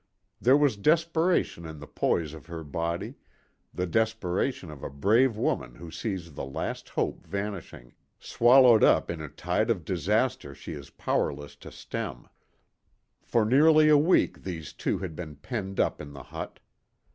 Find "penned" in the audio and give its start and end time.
15.35-15.79